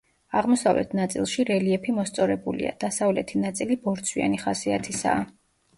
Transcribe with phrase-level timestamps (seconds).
[0.39, 5.27] აღმოსავლეთ ნაწილში რელიეფი მოსწორებულია, დასავლეთი ნაწილი ბორცვიანი ხასიათისაა.